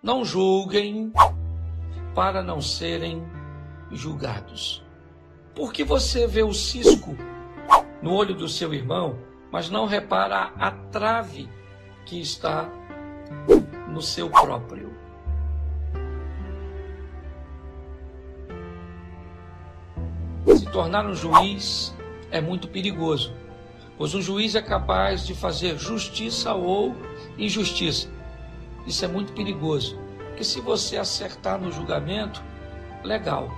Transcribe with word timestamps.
Não 0.00 0.24
julguem 0.24 1.12
para 2.14 2.40
não 2.40 2.60
serem 2.60 3.26
julgados. 3.90 4.84
Porque 5.56 5.82
você 5.82 6.24
vê 6.24 6.44
o 6.44 6.54
cisco 6.54 7.16
no 8.00 8.14
olho 8.14 8.32
do 8.32 8.48
seu 8.48 8.72
irmão, 8.72 9.18
mas 9.50 9.68
não 9.68 9.86
repara 9.86 10.52
a 10.56 10.70
trave 10.70 11.48
que 12.06 12.20
está 12.20 12.70
no 13.88 14.00
seu 14.00 14.30
próprio. 14.30 14.96
Se 20.56 20.70
tornar 20.70 21.06
um 21.06 21.14
juiz 21.14 21.92
é 22.30 22.40
muito 22.40 22.68
perigoso, 22.68 23.34
pois 23.96 24.14
um 24.14 24.22
juiz 24.22 24.54
é 24.54 24.62
capaz 24.62 25.26
de 25.26 25.34
fazer 25.34 25.76
justiça 25.76 26.54
ou 26.54 26.94
injustiça. 27.36 28.16
Isso 28.88 29.04
é 29.04 29.08
muito 29.08 29.34
perigoso, 29.34 29.98
porque 30.28 30.42
se 30.42 30.62
você 30.62 30.96
acertar 30.96 31.60
no 31.60 31.70
julgamento, 31.70 32.42
legal. 33.04 33.50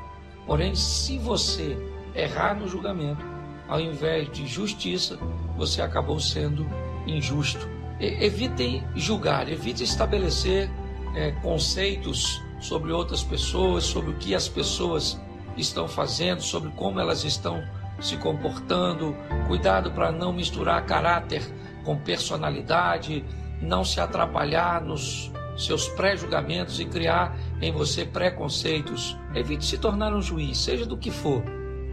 Porém, 0.45 0.75
se 0.75 1.19
você 1.19 1.79
errar 2.17 2.55
no 2.55 2.67
julgamento, 2.67 3.25
ao 3.69 3.81
invés 3.81 4.29
de 4.33 4.45
justiça, 4.49 5.17
você 5.57 5.81
acabou 5.81 6.19
sendo 6.19 6.67
injusto. 7.07 7.69
E, 8.01 8.25
evitem 8.25 8.85
julgar, 8.97 9.49
evite 9.49 9.85
estabelecer 9.85 10.69
é, 11.15 11.31
conceitos 11.43 12.43
sobre 12.59 12.91
outras 12.91 13.23
pessoas, 13.23 13.85
sobre 13.85 14.11
o 14.11 14.17
que 14.17 14.35
as 14.35 14.49
pessoas 14.49 15.21
estão 15.57 15.87
fazendo, 15.87 16.43
sobre 16.43 16.71
como 16.71 16.99
elas 16.99 17.23
estão 17.23 17.63
se 18.01 18.17
comportando. 18.17 19.15
Cuidado 19.47 19.93
para 19.93 20.11
não 20.11 20.33
misturar 20.33 20.85
caráter 20.87 21.43
com 21.85 21.97
personalidade, 21.97 23.25
não 23.61 23.85
se 23.85 24.01
atrapalhar 24.01 24.83
nos 24.83 25.31
seus 25.57 25.89
pré-julgamentos 25.89 26.81
e 26.81 26.85
criar 26.85 27.37
em 27.61 27.73
você 27.73 28.05
preconceitos. 28.05 29.17
Evite 29.35 29.65
se 29.65 29.79
tornar 29.79 30.15
um 30.15 30.23
juiz, 30.23 30.59
seja 30.59 30.87
do 30.87 30.97
que 30.97 31.11
for, 31.11 31.43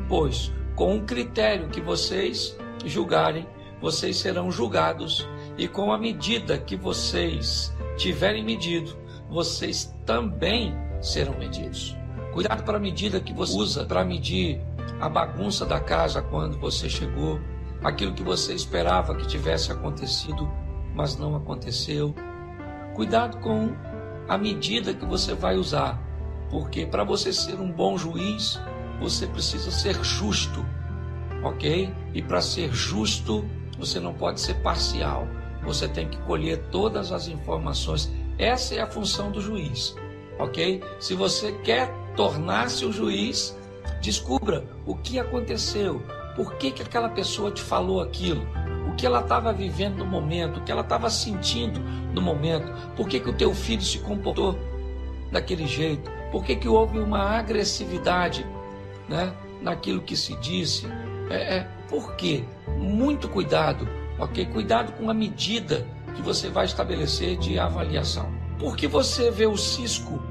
pois 0.07 0.51
com 0.75 0.93
um 0.93 1.05
critério 1.05 1.69
que 1.69 1.81
vocês 1.81 2.55
julgarem, 2.85 3.47
vocês 3.81 4.17
serão 4.17 4.51
julgados, 4.51 5.27
e 5.57 5.67
com 5.67 5.91
a 5.91 5.97
medida 5.97 6.57
que 6.57 6.75
vocês 6.75 7.75
tiverem 7.97 8.43
medido, 8.43 8.95
vocês 9.27 9.93
também 10.05 10.75
serão 11.01 11.37
medidos. 11.37 11.97
Cuidado 12.31 12.63
para 12.63 12.77
a 12.77 12.79
medida 12.79 13.19
que 13.19 13.33
você 13.33 13.57
usa 13.57 13.85
para 13.85 14.05
medir 14.05 14.61
a 14.99 15.09
bagunça 15.09 15.65
da 15.65 15.79
casa 15.79 16.21
quando 16.21 16.59
você 16.59 16.87
chegou, 16.87 17.39
aquilo 17.83 18.13
que 18.13 18.23
você 18.23 18.53
esperava 18.53 19.15
que 19.15 19.25
tivesse 19.25 19.71
acontecido, 19.71 20.47
mas 20.97 21.15
não 21.15 21.35
aconteceu. 21.35 22.13
Cuidado 22.95 23.37
com 23.37 23.69
a 24.27 24.35
medida 24.35 24.95
que 24.95 25.05
você 25.05 25.35
vai 25.35 25.55
usar, 25.55 26.01
porque 26.49 26.87
para 26.87 27.03
você 27.03 27.31
ser 27.31 27.61
um 27.61 27.71
bom 27.71 27.95
juiz, 27.95 28.59
você 28.99 29.27
precisa 29.27 29.69
ser 29.69 30.03
justo, 30.03 30.65
ok? 31.43 31.93
E 32.15 32.21
para 32.23 32.41
ser 32.41 32.73
justo, 32.73 33.45
você 33.77 33.99
não 33.99 34.11
pode 34.11 34.41
ser 34.41 34.55
parcial. 34.55 35.27
Você 35.63 35.87
tem 35.87 36.09
que 36.09 36.17
colher 36.21 36.57
todas 36.71 37.11
as 37.11 37.27
informações. 37.27 38.11
Essa 38.39 38.75
é 38.75 38.81
a 38.81 38.87
função 38.87 39.31
do 39.31 39.39
juiz, 39.39 39.95
ok? 40.39 40.83
Se 40.99 41.13
você 41.13 41.51
quer 41.63 41.93
tornar-se 42.15 42.85
o 42.85 42.91
juiz, 42.91 43.55
descubra 44.01 44.65
o 44.83 44.95
que 44.95 45.19
aconteceu, 45.19 46.01
por 46.35 46.55
que, 46.55 46.71
que 46.71 46.81
aquela 46.81 47.09
pessoa 47.09 47.51
te 47.51 47.61
falou 47.61 48.01
aquilo, 48.01 48.41
que 48.97 49.05
ela 49.05 49.21
estava 49.21 49.53
vivendo 49.53 49.99
no 49.99 50.05
momento, 50.05 50.59
o 50.59 50.63
que 50.63 50.71
ela 50.71 50.81
estava 50.81 51.09
sentindo 51.09 51.79
no 52.13 52.21
momento, 52.21 52.73
por 52.95 53.07
que, 53.07 53.19
que 53.19 53.29
o 53.29 53.33
teu 53.33 53.53
filho 53.53 53.81
se 53.81 53.99
comportou 53.99 54.57
daquele 55.31 55.67
jeito, 55.67 56.11
por 56.31 56.43
que, 56.43 56.55
que 56.55 56.67
houve 56.67 56.99
uma 56.99 57.37
agressividade 57.37 58.45
né, 59.07 59.33
naquilo 59.61 60.01
que 60.01 60.15
se 60.15 60.35
disse. 60.37 60.87
É, 61.29 61.57
é, 61.57 61.67
por 61.89 62.15
quê? 62.15 62.43
Muito 62.77 63.29
cuidado, 63.29 63.87
ok? 64.19 64.45
Cuidado 64.47 64.91
com 64.93 65.09
a 65.09 65.13
medida 65.13 65.85
que 66.15 66.21
você 66.21 66.49
vai 66.49 66.65
estabelecer 66.65 67.37
de 67.37 67.59
avaliação. 67.59 68.31
Porque 68.59 68.87
você 68.87 69.29
vê 69.29 69.45
o 69.45 69.57
cisco 69.57 70.21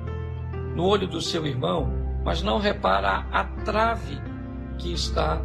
no 0.75 0.85
olho 0.85 1.07
do 1.07 1.21
seu 1.21 1.47
irmão, 1.47 1.93
mas 2.25 2.43
não 2.43 2.59
repara 2.59 3.27
a 3.31 3.45
trave 3.45 4.21
que 4.79 4.93
está 4.93 5.41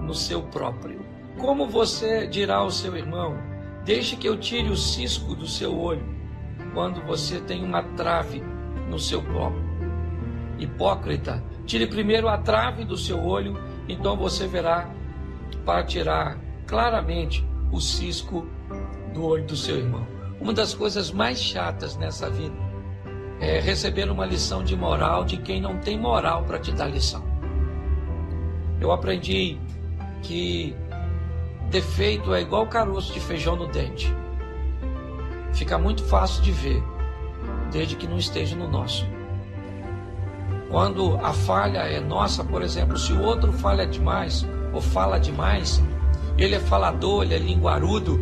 no 0.00 0.14
seu 0.14 0.42
próprio. 0.42 0.95
Como 1.38 1.66
você 1.66 2.26
dirá 2.26 2.56
ao 2.56 2.70
seu 2.70 2.96
irmão: 2.96 3.36
Deixe 3.84 4.16
que 4.16 4.28
eu 4.28 4.38
tire 4.38 4.70
o 4.70 4.76
cisco 4.76 5.34
do 5.34 5.46
seu 5.46 5.78
olho, 5.78 6.04
quando 6.74 7.00
você 7.02 7.40
tem 7.40 7.64
uma 7.64 7.82
trave 7.82 8.42
no 8.88 8.98
seu 8.98 9.22
próprio. 9.22 9.64
Hipócrita, 10.58 11.42
Tire 11.66 11.88
primeiro 11.88 12.28
a 12.28 12.38
trave 12.38 12.84
do 12.84 12.96
seu 12.96 13.20
olho, 13.24 13.60
então 13.88 14.16
você 14.16 14.46
verá 14.46 14.88
para 15.64 15.82
tirar 15.82 16.38
claramente 16.64 17.44
o 17.72 17.80
cisco 17.80 18.46
do 19.12 19.26
olho 19.26 19.44
do 19.44 19.56
seu 19.56 19.76
irmão. 19.76 20.06
Uma 20.40 20.52
das 20.52 20.72
coisas 20.72 21.10
mais 21.10 21.42
chatas 21.42 21.96
nessa 21.96 22.30
vida 22.30 22.54
é 23.40 23.58
receber 23.58 24.08
uma 24.08 24.24
lição 24.24 24.62
de 24.62 24.76
moral 24.76 25.24
de 25.24 25.38
quem 25.38 25.60
não 25.60 25.78
tem 25.78 25.98
moral 25.98 26.44
para 26.44 26.60
te 26.60 26.70
dar 26.70 26.86
lição. 26.86 27.24
Eu 28.80 28.92
aprendi 28.92 29.58
que 30.22 30.76
defeito 31.70 32.34
é 32.34 32.40
igual 32.40 32.66
caroço 32.66 33.12
de 33.12 33.20
feijão 33.20 33.56
no 33.56 33.66
dente. 33.66 34.14
Fica 35.52 35.78
muito 35.78 36.04
fácil 36.04 36.42
de 36.42 36.52
ver, 36.52 36.82
desde 37.72 37.96
que 37.96 38.06
não 38.06 38.18
esteja 38.18 38.54
no 38.56 38.68
nosso. 38.68 39.06
Quando 40.70 41.16
a 41.24 41.32
falha 41.32 41.78
é 41.78 42.00
nossa, 42.00 42.44
por 42.44 42.62
exemplo, 42.62 42.98
se 42.98 43.12
o 43.12 43.22
outro 43.22 43.52
falha 43.52 43.86
demais 43.86 44.46
ou 44.72 44.80
fala 44.80 45.18
demais, 45.18 45.82
ele 46.36 46.54
é 46.54 46.60
falador, 46.60 47.22
ele 47.22 47.34
é 47.34 47.38
linguarudo, 47.38 48.20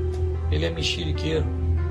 ele 0.50 0.64
é 0.64 0.70
mexeriqueiro. 0.70 1.46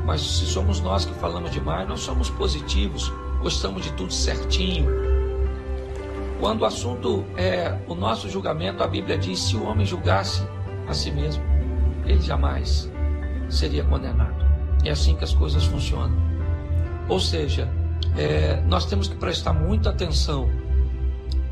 Mas 0.05 0.21
se 0.21 0.45
somos 0.45 0.79
nós 0.79 1.05
que 1.05 1.13
falamos 1.13 1.51
demais, 1.51 1.87
nós 1.87 2.01
somos 2.01 2.29
positivos, 2.29 3.11
gostamos 3.41 3.83
de 3.83 3.91
tudo 3.93 4.13
certinho. 4.13 4.89
Quando 6.39 6.61
o 6.61 6.65
assunto 6.65 7.25
é 7.37 7.77
o 7.87 7.95
nosso 7.95 8.29
julgamento, 8.29 8.83
a 8.83 8.87
Bíblia 8.87 9.17
diz: 9.17 9.39
se 9.39 9.55
o 9.55 9.65
homem 9.65 9.85
julgasse 9.85 10.45
a 10.87 10.93
si 10.93 11.11
mesmo, 11.11 11.43
ele 12.05 12.21
jamais 12.21 12.91
seria 13.49 13.83
condenado. 13.83 14.43
É 14.83 14.91
assim 14.91 15.15
que 15.15 15.23
as 15.23 15.33
coisas 15.33 15.63
funcionam. 15.65 16.17
Ou 17.07 17.19
seja, 17.19 17.69
é, 18.17 18.61
nós 18.67 18.85
temos 18.85 19.07
que 19.07 19.15
prestar 19.15 19.53
muita 19.53 19.89
atenção 19.89 20.49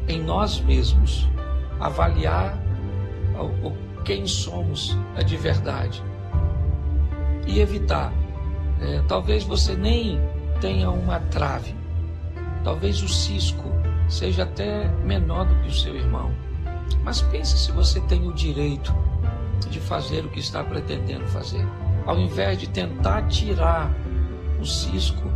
em 0.08 0.22
nós 0.22 0.60
mesmos, 0.62 1.28
avaliar 1.80 2.58
o, 3.36 3.68
o 3.68 3.92
quem 4.04 4.26
somos 4.26 4.98
é 5.16 5.24
de 5.24 5.38
verdade 5.38 6.04
e 7.48 7.60
evitar. 7.60 8.12
É, 8.82 9.02
talvez 9.08 9.44
você 9.44 9.76
nem 9.76 10.20
tenha 10.60 10.90
uma 10.90 11.20
trave, 11.20 11.76
talvez 12.64 13.02
o 13.04 13.08
cisco 13.08 13.72
seja 14.10 14.44
até 14.44 14.88
menor 15.04 15.46
do 15.46 15.56
que 15.62 15.70
o 15.70 15.74
seu 15.74 15.96
irmão, 15.96 16.32
mas 17.04 17.22
pense 17.22 17.58
se 17.58 17.72
você 17.72 18.00
tem 18.02 18.28
o 18.28 18.34
direito 18.34 18.94
de 19.70 19.80
fazer 19.80 20.26
o 20.26 20.30
que 20.30 20.40
está 20.40 20.64
pretendendo 20.64 21.28
fazer. 21.28 21.66
Ao 22.06 22.18
invés 22.18 22.58
de 22.58 22.68
tentar 22.68 23.28
tirar 23.28 23.94
o 24.60 24.66
cisco, 24.66 25.32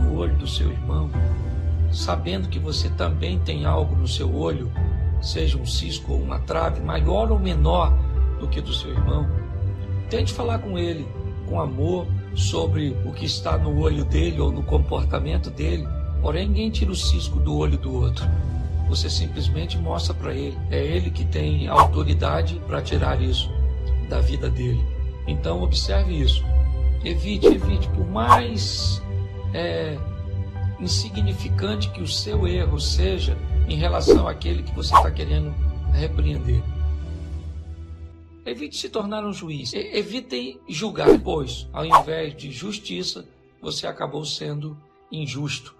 do 0.00 0.14
olho 0.14 0.36
do 0.36 0.46
seu 0.46 0.70
irmão, 0.70 1.10
sabendo 1.92 2.48
que 2.48 2.58
você 2.58 2.88
também 2.90 3.38
tem 3.38 3.64
algo 3.64 3.94
no 3.94 4.08
seu 4.08 4.34
olho, 4.34 4.70
seja 5.20 5.58
um 5.58 5.66
cisco 5.66 6.12
ou 6.12 6.22
uma 6.22 6.38
trave, 6.40 6.80
maior 6.80 7.30
ou 7.30 7.38
menor 7.38 7.92
do 8.38 8.48
que 8.48 8.60
do 8.60 8.72
seu 8.72 8.90
irmão, 8.90 9.28
tente 10.08 10.32
falar 10.32 10.58
com 10.58 10.78
ele 10.78 11.06
com 11.46 11.60
amor 11.60 12.06
sobre 12.34 12.96
o 13.04 13.12
que 13.12 13.26
está 13.26 13.58
no 13.58 13.80
olho 13.80 14.04
dele 14.04 14.40
ou 14.40 14.52
no 14.52 14.62
comportamento 14.62 15.50
dele. 15.50 15.86
Porém, 16.22 16.46
ninguém 16.46 16.70
tira 16.70 16.92
o 16.92 16.96
cisco 16.96 17.40
do 17.40 17.56
olho 17.56 17.76
do 17.76 17.92
outro. 17.92 18.24
Você 18.88 19.10
simplesmente 19.10 19.76
mostra 19.76 20.14
para 20.14 20.32
ele. 20.32 20.56
É 20.70 20.78
ele 20.78 21.10
que 21.10 21.24
tem 21.24 21.66
autoridade 21.66 22.60
para 22.66 22.80
tirar 22.80 23.20
isso 23.20 23.50
da 24.10 24.20
vida 24.20 24.50
dele. 24.50 24.84
Então, 25.26 25.62
observe 25.62 26.12
isso. 26.12 26.44
Evite, 27.04 27.46
evite, 27.46 27.88
por 27.90 28.06
mais 28.06 29.00
é, 29.54 29.96
insignificante 30.80 31.90
que 31.90 32.02
o 32.02 32.06
seu 32.06 32.46
erro 32.46 32.78
seja 32.78 33.38
em 33.68 33.76
relação 33.76 34.28
àquele 34.28 34.62
que 34.62 34.74
você 34.74 34.94
está 34.94 35.10
querendo 35.10 35.54
repreender. 35.92 36.60
Evite 38.44 38.76
se 38.76 38.88
tornar 38.88 39.24
um 39.24 39.32
juiz. 39.32 39.72
Evite 39.72 40.58
julgar, 40.68 41.18
pois, 41.20 41.68
ao 41.72 41.86
invés 41.86 42.36
de 42.36 42.50
justiça, 42.50 43.24
você 43.62 43.86
acabou 43.86 44.24
sendo 44.24 44.76
injusto. 45.12 45.74